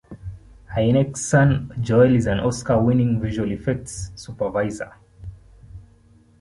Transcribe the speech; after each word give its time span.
Hynek's 0.75 1.23
son 1.23 1.69
Joel 1.79 2.15
is 2.15 2.25
an 2.25 2.39
Oscar-winning 2.39 3.21
visual 3.21 3.51
effects 3.51 4.09
supervisor. 4.15 4.91